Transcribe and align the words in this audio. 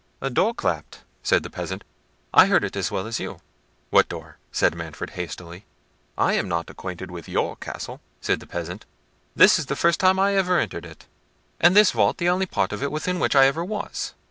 "A 0.19 0.31
door 0.31 0.55
clapped," 0.55 1.01
said 1.21 1.43
the 1.43 1.51
peasant; 1.51 1.83
"I 2.33 2.47
heard 2.47 2.63
it 2.63 2.75
as 2.75 2.89
well 2.89 3.05
as 3.05 3.19
you." 3.19 3.39
"What 3.91 4.09
door?" 4.09 4.39
said 4.51 4.73
Manfred 4.73 5.11
hastily. 5.11 5.63
"I 6.17 6.33
am 6.33 6.49
not 6.49 6.71
acquainted 6.71 7.11
with 7.11 7.29
your 7.29 7.55
castle," 7.57 8.01
said 8.19 8.39
the 8.39 8.47
peasant; 8.47 8.87
"this 9.35 9.59
is 9.59 9.67
the 9.67 9.75
first 9.75 9.99
time 9.99 10.17
I 10.17 10.33
ever 10.35 10.57
entered 10.57 10.87
it, 10.87 11.05
and 11.59 11.75
this 11.75 11.91
vault 11.91 12.17
the 12.17 12.29
only 12.29 12.47
part 12.47 12.73
of 12.73 12.81
it 12.81 12.91
within 12.91 13.19
which 13.19 13.35
I 13.35 13.45
ever 13.45 13.63
was." 13.63 14.15